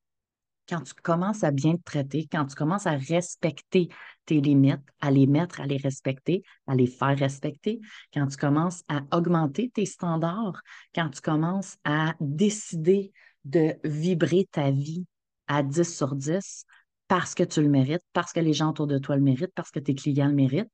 quand 0.70 0.82
tu 0.82 0.94
commences 0.94 1.44
à 1.44 1.52
bien 1.52 1.76
te 1.76 1.84
traiter, 1.84 2.28
quand 2.32 2.46
tu 2.46 2.56
commences 2.56 2.86
à 2.86 2.96
respecter 2.96 3.90
tes 4.26 4.40
limites, 4.40 4.86
à 5.02 5.10
les 5.10 5.26
mettre, 5.26 5.62
à 5.62 5.66
les 5.66 5.78
respecter, 5.78 6.44
à 6.68 6.76
les 6.76 6.86
faire 6.86 7.18
respecter, 7.18 7.80
quand 8.14 8.28
tu 8.28 8.38
commences 8.38 8.84
à 8.88 9.02
augmenter 9.18 9.72
tes 9.74 9.86
standards, 9.86 10.62
quand 10.94 11.10
tu 11.10 11.22
commences 11.22 11.78
à 11.84 12.14
décider 12.20 13.12
de 13.46 13.74
vibrer 13.84 14.48
ta 14.52 14.70
vie 14.70 15.06
à 15.48 15.64
10 15.64 15.98
sur 15.98 16.16
10 16.16 16.66
parce 17.10 17.36
que 17.36 17.44
tu 17.44 17.62
le 17.62 17.70
mérites, 17.70 18.06
parce 18.14 18.32
que 18.32 18.40
les 18.40 18.54
gens 18.54 18.70
autour 18.70 18.88
de 18.88 19.00
toi 19.00 19.18
le 19.18 19.24
méritent, 19.24 19.54
parce 19.56 19.72
que 19.72 19.80
tes 19.80 19.96
clients 19.96 20.28
le 20.28 20.36
méritent, 20.36 20.72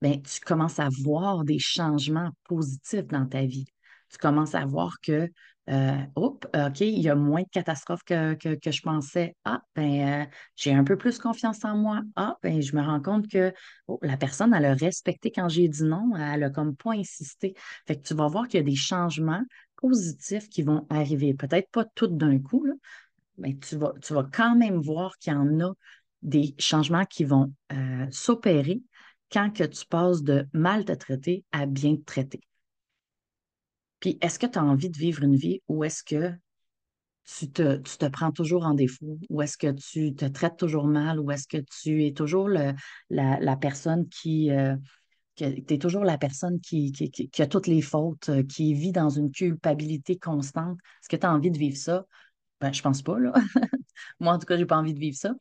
bien, 0.00 0.18
tu 0.20 0.40
commences 0.40 0.78
à 0.78 0.88
voir 1.02 1.44
des 1.44 1.58
changements 1.58 2.30
positifs 2.44 3.06
dans 3.08 3.26
ta 3.26 3.44
vie. 3.44 3.66
tu 4.10 4.18
commences 4.18 4.54
à 4.54 4.64
voir 4.64 4.96
que, 5.02 5.28
euh, 5.70 5.98
OK, 6.16 6.80
il 6.80 7.00
y 7.00 7.08
a 7.08 7.14
moins 7.16 7.42
de 7.42 7.48
catastrophes 7.52 8.04
que, 8.04 8.36
je 8.42 8.80
pensais. 8.82 9.34
Ah, 9.44 9.60
ben, 9.74 10.24
euh, 10.24 10.26
j'ai 10.56 10.72
un 10.72 10.84
peu 10.84 10.96
plus 10.96 11.18
confiance 11.18 11.64
en 11.64 11.76
moi. 11.76 12.02
Ah, 12.16 12.36
ben, 12.42 12.62
je 12.62 12.74
me 12.76 12.82
rends 12.82 13.02
compte 13.02 13.28
que 13.28 13.52
oh, 13.88 13.98
la 14.02 14.16
personne, 14.16 14.54
elle 14.54 14.64
a 14.64 14.74
respecté 14.74 15.32
quand 15.32 15.48
j'ai 15.48 15.68
dit 15.68 15.84
non, 15.84 16.12
elle 16.16 16.44
a 16.44 16.50
comme 16.50 16.76
pas 16.76 16.92
insisté. 16.92 17.54
Fait 17.86 17.96
que 17.96 18.02
tu 18.06 18.14
vas 18.14 18.28
voir 18.28 18.48
qu'il 18.48 18.58
y 18.58 18.62
a 18.62 18.66
des 18.66 18.76
changements 18.76 19.42
positifs 19.76 20.48
qui 20.48 20.62
vont 20.62 20.86
arriver. 20.90 21.34
Peut-être 21.34 21.70
pas 21.70 21.84
tout 21.94 22.08
d'un 22.08 22.38
coup, 22.40 22.66
mais 23.40 23.56
tu 23.56 23.76
vas, 23.76 23.92
tu 24.02 24.14
vas 24.14 24.28
quand 24.32 24.56
même 24.56 24.80
voir 24.80 25.18
qu'il 25.18 25.32
y 25.32 25.36
en 25.36 25.60
a 25.60 25.72
des 26.22 26.54
changements 26.58 27.06
qui 27.06 27.24
vont 27.24 27.52
euh, 27.72 28.06
s'opérer 28.10 28.82
quand 29.32 29.50
que 29.50 29.64
tu 29.64 29.86
passes 29.86 30.22
de 30.22 30.46
mal 30.52 30.84
te 30.84 30.92
traiter 30.92 31.44
à 31.52 31.66
bien 31.66 31.96
te 31.96 32.04
traiter. 32.04 32.40
Puis, 34.00 34.18
est-ce 34.20 34.38
que 34.38 34.46
tu 34.46 34.58
as 34.58 34.64
envie 34.64 34.90
de 34.90 34.96
vivre 34.96 35.22
une 35.22 35.36
vie 35.36 35.60
ou 35.68 35.84
est-ce 35.84 36.02
que 36.02 36.32
tu 37.38 37.50
te, 37.50 37.76
tu 37.76 37.96
te 37.98 38.06
prends 38.06 38.32
toujours 38.32 38.64
en 38.64 38.74
défaut 38.74 39.18
ou 39.28 39.42
est-ce 39.42 39.56
que 39.56 39.70
tu 39.72 40.14
te 40.14 40.24
traites 40.24 40.56
toujours 40.56 40.86
mal 40.86 41.20
ou 41.20 41.30
est-ce 41.30 41.46
que 41.46 41.62
tu 41.82 42.06
es 42.06 42.12
toujours 42.12 42.48
le, 42.48 42.72
la, 43.10 43.56
personne 43.56 44.08
qui, 44.08 44.50
euh, 44.50 44.76
toujours 45.78 46.04
la 46.04 46.18
personne 46.18 46.60
qui, 46.60 46.92
qui, 46.92 47.42
a 47.42 47.46
toutes 47.46 47.66
les 47.66 47.82
fautes, 47.82 48.30
euh, 48.30 48.42
qui 48.42 48.74
vit 48.74 48.92
dans 48.92 49.10
une 49.10 49.30
culpabilité 49.30 50.16
constante? 50.18 50.78
Est-ce 51.02 51.08
que 51.08 51.16
tu 51.16 51.26
as 51.26 51.32
envie 51.32 51.50
de 51.50 51.58
vivre 51.58 51.76
ça? 51.76 52.06
Ben, 52.60 52.72
je 52.72 52.82
pense 52.82 53.02
pas, 53.02 53.18
là. 53.18 53.32
Moi, 54.20 54.34
en 54.34 54.38
tout 54.38 54.46
cas, 54.46 54.56
j'ai 54.56 54.66
pas 54.66 54.76
envie 54.76 54.94
de 54.94 55.00
vivre 55.00 55.16
ça. 55.16 55.34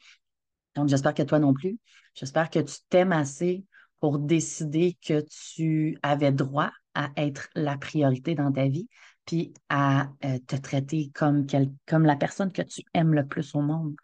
Donc, 0.76 0.90
j'espère 0.90 1.14
que 1.14 1.24
toi 1.24 1.40
non 1.40 1.54
plus. 1.54 1.80
J'espère 2.16 2.50
que 2.50 2.60
tu 2.60 2.76
t'aimes 2.90 3.12
assez 3.12 3.66
pour 4.00 4.20
décider 4.20 4.98
que 5.06 5.26
tu 5.54 5.98
avais 6.04 6.32
droit 6.32 6.72
à 6.94 7.10
être 7.18 7.50
la 7.56 7.78
priorité 7.78 8.36
dans 8.36 8.52
ta 8.52 8.68
vie, 8.68 8.88
puis 9.26 9.54
à 9.70 10.10
euh, 10.26 10.40
te 10.48 10.56
traiter 10.56 11.12
comme, 11.14 11.46
comme 11.88 12.06
la 12.06 12.16
personne 12.16 12.52
que 12.52 12.62
tu 12.62 12.84
aimes 12.94 13.14
le 13.14 13.28
plus 13.28 13.56
au 13.56 13.62
monde. 13.62 13.96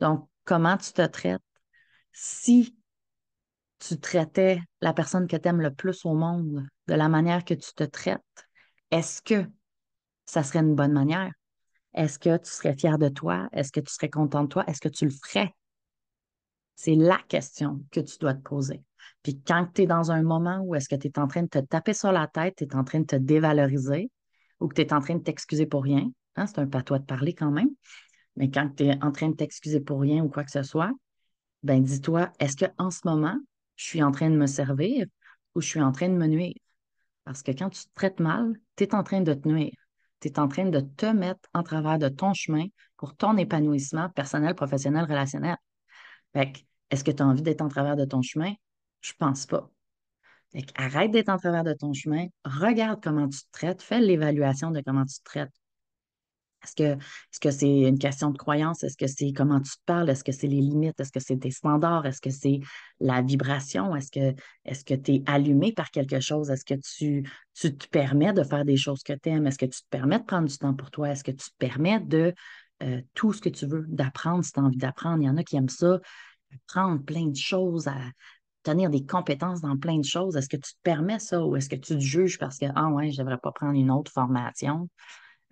Donc, 0.00 0.28
comment 0.44 0.76
tu 0.76 0.92
te 0.92 1.06
traites? 1.06 1.42
Si 2.12 2.76
tu 3.78 3.98
traitais 4.00 4.60
la 4.80 4.92
personne 4.92 5.26
que 5.26 5.36
tu 5.36 5.48
aimes 5.48 5.60
le 5.60 5.72
plus 5.72 6.04
au 6.04 6.14
monde 6.14 6.66
de 6.86 6.94
la 6.94 7.08
manière 7.08 7.44
que 7.44 7.54
tu 7.54 7.72
te 7.74 7.84
traites, 7.84 8.20
est-ce 8.90 9.22
que 9.22 9.46
ça 10.26 10.42
serait 10.42 10.60
une 10.60 10.74
bonne 10.74 10.92
manière? 10.92 11.32
Est-ce 11.94 12.18
que 12.18 12.36
tu 12.36 12.50
serais 12.50 12.74
fier 12.74 12.98
de 12.98 13.08
toi? 13.08 13.48
Est-ce 13.52 13.72
que 13.72 13.80
tu 13.80 13.92
serais 13.92 14.10
content 14.10 14.42
de 14.44 14.48
toi? 14.48 14.64
Est-ce 14.66 14.80
que 14.80 14.88
tu 14.88 15.04
le 15.04 15.10
ferais? 15.10 15.52
C'est 16.74 16.96
la 16.96 17.18
question 17.28 17.84
que 17.90 18.00
tu 18.00 18.18
dois 18.18 18.34
te 18.34 18.42
poser. 18.42 18.82
Puis 19.22 19.40
quand 19.40 19.68
tu 19.74 19.82
es 19.82 19.86
dans 19.86 20.10
un 20.10 20.22
moment 20.22 20.60
où 20.60 20.74
est-ce 20.74 20.88
que 20.88 20.96
tu 20.96 21.08
es 21.08 21.18
en 21.18 21.28
train 21.28 21.42
de 21.42 21.48
te 21.48 21.58
taper 21.58 21.94
sur 21.94 22.12
la 22.12 22.26
tête, 22.26 22.56
tu 22.56 22.64
es 22.64 22.74
en 22.74 22.84
train 22.84 23.00
de 23.00 23.06
te 23.06 23.16
dévaloriser 23.16 24.10
ou 24.60 24.68
que 24.68 24.74
tu 24.74 24.82
es 24.82 24.92
en 24.92 25.00
train 25.00 25.14
de 25.14 25.22
t'excuser 25.22 25.66
pour 25.66 25.82
rien, 25.84 26.10
hein, 26.36 26.46
c'est 26.46 26.58
un 26.58 26.66
patois 26.66 26.98
de 26.98 27.04
parler 27.04 27.34
quand 27.34 27.50
même, 27.50 27.70
mais 28.36 28.50
quand 28.50 28.70
tu 28.76 28.84
es 28.84 29.02
en 29.02 29.12
train 29.12 29.28
de 29.30 29.36
t'excuser 29.36 29.80
pour 29.80 30.00
rien 30.00 30.24
ou 30.24 30.28
quoi 30.28 30.44
que 30.44 30.50
ce 30.50 30.62
soit, 30.62 30.92
ben 31.62 31.82
dis-toi, 31.82 32.32
est-ce 32.40 32.56
qu'en 32.56 32.90
ce 32.90 33.00
moment, 33.04 33.38
je 33.76 33.84
suis 33.84 34.02
en 34.02 34.12
train 34.12 34.30
de 34.30 34.36
me 34.36 34.46
servir 34.46 35.06
ou 35.54 35.60
je 35.60 35.68
suis 35.68 35.82
en 35.82 35.92
train 35.92 36.08
de 36.08 36.14
me 36.14 36.26
nuire? 36.26 36.54
Parce 37.24 37.42
que 37.42 37.52
quand 37.52 37.70
tu 37.70 37.84
te 37.84 37.94
traites 37.94 38.20
mal, 38.20 38.54
tu 38.76 38.84
es 38.84 38.94
en 38.94 39.02
train 39.04 39.20
de 39.22 39.34
te 39.34 39.48
nuire. 39.48 39.74
Tu 40.24 40.30
es 40.30 40.38
en 40.38 40.48
train 40.48 40.64
de 40.64 40.80
te 40.80 41.04
mettre 41.04 41.50
en 41.52 41.62
travers 41.62 41.98
de 41.98 42.08
ton 42.08 42.32
chemin 42.32 42.64
pour 42.96 43.14
ton 43.14 43.36
épanouissement 43.36 44.08
personnel, 44.08 44.54
professionnel, 44.54 45.04
relationnel. 45.04 45.58
Fait 46.32 46.64
est-ce 46.88 47.04
que 47.04 47.10
tu 47.10 47.22
as 47.22 47.26
envie 47.26 47.42
d'être 47.42 47.60
en 47.60 47.68
travers 47.68 47.94
de 47.94 48.06
ton 48.06 48.22
chemin? 48.22 48.54
Je 49.02 49.12
pense 49.18 49.44
pas. 49.44 49.70
arrête 50.76 51.10
d'être 51.10 51.28
en 51.28 51.36
travers 51.36 51.62
de 51.62 51.74
ton 51.74 51.92
chemin, 51.92 52.28
regarde 52.46 53.04
comment 53.04 53.28
tu 53.28 53.40
te 53.40 53.50
traites, 53.52 53.82
fais 53.82 54.00
l'évaluation 54.00 54.70
de 54.70 54.80
comment 54.80 55.04
tu 55.04 55.18
te 55.18 55.24
traites. 55.24 55.52
Est-ce 56.64 56.74
que 56.74 56.82
est-ce 56.94 57.40
que 57.40 57.50
c'est 57.50 57.80
une 57.80 57.98
question 57.98 58.30
de 58.30 58.38
croyance? 58.38 58.82
Est-ce 58.82 58.96
que 58.96 59.06
c'est 59.06 59.32
comment 59.32 59.60
tu 59.60 59.72
te 59.72 59.82
parles? 59.86 60.10
Est-ce 60.10 60.24
que 60.24 60.32
c'est 60.32 60.46
les 60.46 60.60
limites? 60.60 60.98
Est-ce 60.98 61.12
que 61.12 61.20
c'est 61.20 61.36
tes 61.36 61.50
standards? 61.50 62.06
Est-ce 62.06 62.20
que 62.20 62.30
c'est 62.30 62.60
la 63.00 63.22
vibration? 63.22 63.94
Est-ce 63.94 64.10
que 64.10 64.34
est-ce 64.64 64.84
que 64.84 64.94
tu 64.94 65.14
es 65.14 65.22
allumé 65.26 65.72
par 65.72 65.90
quelque 65.90 66.20
chose? 66.20 66.50
Est-ce 66.50 66.64
que 66.64 66.74
tu, 66.74 67.28
tu 67.54 67.76
te 67.76 67.86
permets 67.88 68.32
de 68.32 68.42
faire 68.42 68.64
des 68.64 68.76
choses 68.76 69.02
que 69.02 69.12
tu 69.12 69.28
aimes? 69.28 69.46
Est-ce 69.46 69.58
que 69.58 69.66
tu 69.66 69.80
te 69.80 69.88
permets 69.90 70.18
de 70.18 70.24
prendre 70.24 70.48
du 70.48 70.56
temps 70.56 70.74
pour 70.74 70.90
toi? 70.90 71.10
Est-ce 71.10 71.24
que 71.24 71.32
tu 71.32 71.50
te 71.50 71.56
permets 71.58 72.00
de 72.00 72.34
euh, 72.82 73.00
tout 73.14 73.32
ce 73.32 73.40
que 73.40 73.48
tu 73.48 73.66
veux, 73.66 73.84
d'apprendre 73.88 74.44
si 74.44 74.52
tu 74.52 74.60
as 74.60 74.62
envie 74.62 74.78
d'apprendre? 74.78 75.22
Il 75.22 75.26
y 75.26 75.30
en 75.30 75.36
a 75.36 75.44
qui 75.44 75.56
aiment 75.56 75.68
ça, 75.68 76.00
apprendre 76.68 77.02
plein 77.04 77.26
de 77.26 77.36
choses, 77.36 77.88
à, 77.88 77.96
tenir 78.64 78.90
des 78.90 79.04
compétences 79.04 79.60
dans 79.60 79.76
plein 79.76 79.98
de 79.98 80.04
choses. 80.04 80.36
Est-ce 80.36 80.48
que 80.48 80.56
tu 80.56 80.72
te 80.72 80.78
permets 80.82 81.20
ça 81.20 81.44
ou 81.44 81.54
est-ce 81.54 81.68
que 81.68 81.76
tu 81.76 81.94
te 81.94 82.00
juges 82.00 82.38
parce 82.38 82.58
que, 82.58 82.66
ah 82.74 82.88
ouais, 82.88 83.12
je 83.12 83.20
ne 83.20 83.24
devrais 83.24 83.38
pas 83.38 83.52
prendre 83.52 83.78
une 83.78 83.90
autre 83.90 84.10
formation? 84.10 84.88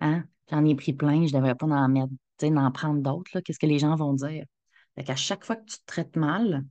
Hein? 0.01 0.25
J'en 0.49 0.65
ai 0.65 0.75
pris 0.75 0.93
plein, 0.93 1.25
je 1.25 1.33
ne 1.33 1.39
devrais 1.39 1.55
pas 1.55 1.65
en, 1.65 1.89
mettre, 1.89 2.13
en 2.43 2.71
prendre 2.71 3.01
d'autres. 3.01 3.39
Qu'est-ce 3.39 3.59
que 3.59 3.65
les 3.65 3.79
gens 3.79 3.95
vont 3.95 4.13
dire? 4.13 4.45
Fait 4.95 5.15
chaque 5.15 5.43
fois 5.45 5.55
que 5.55 5.65
tu 5.65 5.77
te 5.77 5.85
traites 5.85 6.15
mal, 6.15 6.63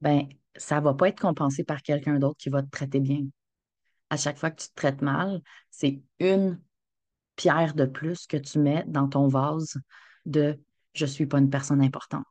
ben, 0.00 0.26
ça 0.56 0.80
ne 0.80 0.84
va 0.84 0.94
pas 0.94 1.08
être 1.08 1.20
compensé 1.20 1.64
par 1.64 1.82
quelqu'un 1.82 2.18
d'autre 2.18 2.36
qui 2.38 2.48
va 2.48 2.62
te 2.62 2.70
traiter 2.70 3.00
bien. 3.00 3.24
À 4.10 4.16
chaque 4.16 4.38
fois 4.38 4.50
que 4.50 4.62
tu 4.62 4.68
te 4.68 4.74
traites 4.74 5.02
mal, 5.02 5.42
c'est 5.70 6.02
une 6.18 6.60
pierre 7.36 7.74
de 7.74 7.86
plus 7.86 8.26
que 8.26 8.36
tu 8.36 8.58
mets 8.58 8.84
dans 8.86 9.08
ton 9.08 9.28
vase 9.28 9.76
de 10.26 10.60
je 10.94 11.04
ne 11.04 11.10
suis 11.10 11.26
pas 11.26 11.38
une 11.38 11.50
personne 11.50 11.82
importante 11.82 12.24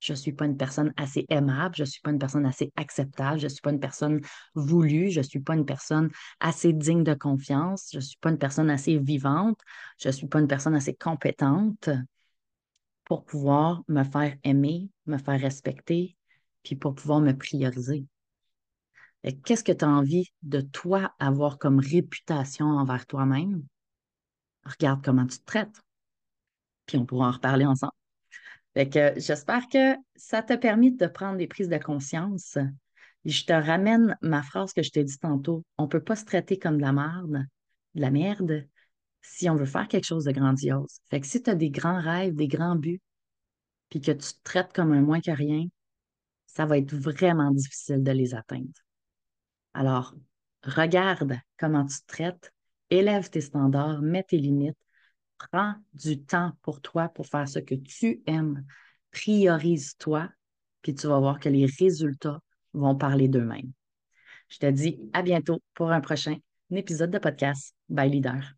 je 0.00 0.12
ne 0.12 0.16
suis 0.16 0.32
pas 0.32 0.46
une 0.46 0.56
personne 0.56 0.92
assez 0.96 1.26
aimable, 1.28 1.74
je 1.76 1.82
ne 1.82 1.86
suis 1.86 2.00
pas 2.00 2.10
une 2.10 2.18
personne 2.18 2.46
assez 2.46 2.72
acceptable, 2.76 3.38
je 3.38 3.44
ne 3.44 3.48
suis 3.48 3.60
pas 3.60 3.70
une 3.70 3.80
personne 3.80 4.20
voulue, 4.54 5.10
je 5.10 5.20
ne 5.20 5.24
suis 5.24 5.40
pas 5.40 5.54
une 5.54 5.64
personne 5.66 6.10
assez 6.40 6.72
digne 6.72 7.02
de 7.02 7.14
confiance, 7.14 7.88
je 7.92 7.98
ne 7.98 8.02
suis 8.02 8.18
pas 8.20 8.30
une 8.30 8.38
personne 8.38 8.70
assez 8.70 8.98
vivante, 8.98 9.58
je 10.00 10.08
ne 10.08 10.12
suis 10.12 10.28
pas 10.28 10.40
une 10.40 10.48
personne 10.48 10.74
assez 10.74 10.94
compétente 10.94 11.90
pour 13.04 13.24
pouvoir 13.24 13.82
me 13.88 14.04
faire 14.04 14.36
aimer, 14.44 14.90
me 15.06 15.18
faire 15.18 15.40
respecter, 15.40 16.16
puis 16.62 16.76
pour 16.76 16.94
pouvoir 16.94 17.20
me 17.20 17.32
prioriser. 17.32 18.06
Qu'est-ce 19.44 19.64
que 19.64 19.72
tu 19.72 19.84
as 19.84 19.88
envie 19.88 20.32
de 20.42 20.60
toi 20.60 21.12
avoir 21.18 21.58
comme 21.58 21.80
réputation 21.80 22.66
envers 22.66 23.06
toi-même? 23.06 23.64
Regarde 24.64 25.04
comment 25.04 25.26
tu 25.26 25.38
te 25.38 25.44
traites. 25.44 25.82
Puis 26.86 26.96
on 26.98 27.04
pourra 27.04 27.28
en 27.28 27.32
reparler 27.32 27.66
ensemble 27.66 27.97
j'espère 29.16 29.68
que 29.68 29.96
ça 30.16 30.42
t'a 30.42 30.56
permis 30.56 30.92
de 30.92 31.06
prendre 31.06 31.36
des 31.36 31.46
prises 31.46 31.68
de 31.68 31.78
conscience. 31.78 32.58
je 33.24 33.44
te 33.44 33.52
ramène 33.52 34.16
ma 34.22 34.42
phrase 34.42 34.72
que 34.72 34.82
je 34.82 34.90
t'ai 34.90 35.04
dit 35.04 35.18
tantôt. 35.18 35.64
On 35.78 35.84
ne 35.84 35.88
peut 35.88 36.02
pas 36.02 36.16
se 36.16 36.24
traiter 36.24 36.58
comme 36.58 36.76
de 36.76 36.82
la 36.82 36.92
merde, 36.92 37.44
de 37.94 38.00
la 38.00 38.10
merde, 38.10 38.66
si 39.20 39.50
on 39.50 39.56
veut 39.56 39.66
faire 39.66 39.88
quelque 39.88 40.06
chose 40.06 40.24
de 40.24 40.32
grandiose. 40.32 40.98
Fait 41.10 41.20
que 41.20 41.26
si 41.26 41.42
tu 41.42 41.50
as 41.50 41.54
des 41.54 41.70
grands 41.70 42.00
rêves, 42.00 42.34
des 42.34 42.48
grands 42.48 42.76
buts, 42.76 43.00
puis 43.90 44.00
que 44.00 44.12
tu 44.12 44.18
te 44.18 44.42
traites 44.44 44.72
comme 44.72 44.92
un 44.92 45.00
moins 45.00 45.20
que 45.20 45.30
rien, 45.30 45.64
ça 46.46 46.66
va 46.66 46.78
être 46.78 46.94
vraiment 46.94 47.50
difficile 47.50 48.02
de 48.02 48.12
les 48.12 48.34
atteindre. 48.34 48.72
Alors, 49.74 50.14
regarde 50.62 51.38
comment 51.58 51.84
tu 51.86 52.00
te 52.00 52.06
traites, 52.06 52.52
élève 52.90 53.30
tes 53.30 53.40
standards, 53.40 54.02
mets 54.02 54.24
tes 54.24 54.38
limites, 54.38 54.76
prends 55.38 55.74
du 55.94 56.22
temps 56.22 56.52
pour 56.62 56.80
toi 56.80 57.08
pour 57.08 57.26
faire 57.26 57.48
ce 57.48 57.58
que 57.58 57.74
tu 57.74 58.22
aimes. 58.26 58.64
Priorise-toi, 59.10 60.28
puis 60.82 60.94
tu 60.94 61.06
vas 61.06 61.18
voir 61.18 61.40
que 61.40 61.48
les 61.48 61.66
résultats 61.66 62.40
vont 62.74 62.96
parler 62.96 63.28
d'eux-mêmes. 63.28 63.72
Je 64.48 64.58
te 64.58 64.66
dis 64.66 64.98
à 65.12 65.22
bientôt 65.22 65.60
pour 65.74 65.90
un 65.90 66.00
prochain 66.00 66.36
épisode 66.70 67.10
de 67.10 67.18
podcast 67.18 67.74
Bye 67.88 68.10
Leader. 68.10 68.57